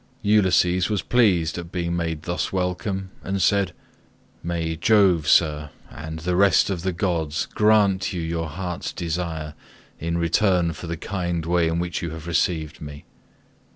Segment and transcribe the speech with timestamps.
[0.23, 3.71] Ulysses was pleased at being made thus welcome, and said
[4.41, 9.53] "May Jove, sir, and the rest of the gods grant you your heart's desire
[9.99, 13.05] in return for the kind way in which you have received me."